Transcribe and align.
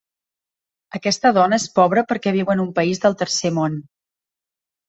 Aquesta 0.99 1.31
dona 1.37 1.59
és 1.63 1.67
pobra 1.75 2.05
perquè 2.13 2.35
viu 2.39 2.51
en 2.57 2.65
un 2.65 2.73
país 2.81 3.05
del 3.05 3.19
Tercer 3.21 3.53
Món 3.59 3.81